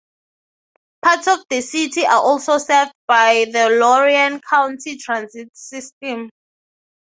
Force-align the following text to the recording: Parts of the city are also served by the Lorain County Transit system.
Parts 1.05 1.27
of 1.27 1.37
the 1.51 1.61
city 1.61 2.07
are 2.07 2.19
also 2.23 2.57
served 2.57 2.91
by 3.07 3.45
the 3.51 3.69
Lorain 3.79 4.41
County 4.49 4.97
Transit 4.97 5.55
system. 5.55 6.31